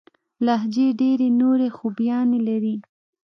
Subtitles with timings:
[0.45, 2.75] لهجې ډېري نوري خوباياني لري.